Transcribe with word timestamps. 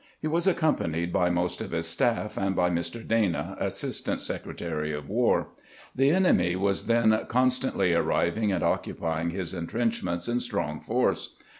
He 0.19 0.27
was 0.27 0.47
accompanied 0.47 1.13
by 1.13 1.29
most 1.29 1.61
of 1.61 1.69
his 1.69 1.87
staff, 1.87 2.35
and 2.35 2.55
by 2.55 2.71
Mr. 2.71 3.07
Dana, 3.07 3.55
Assistant 3.59 4.19
Secretary 4.19 4.91
of 4.93 5.07
War. 5.09 5.49
The 5.95 6.09
enemy 6.09 6.55
was 6.55 6.87
then 6.87 7.15
constantly 7.27 7.93
arriving 7.93 8.51
and 8.51 8.63
occupying 8.63 9.29
his 9.29 9.53
intrenchments 9.53 10.27
in 10.27 10.39
strong 10.39 10.79
force. 10.79 11.35